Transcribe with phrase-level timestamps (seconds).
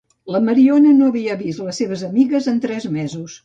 [0.35, 3.39] La Mariona no havia vist les seves amigues en tres mesos.